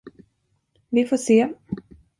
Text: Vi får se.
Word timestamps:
Vi 0.91 1.05
får 1.07 1.15
se. 1.17 1.39